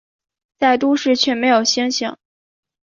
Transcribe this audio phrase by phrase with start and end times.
[0.57, 2.17] 在都市却没有星星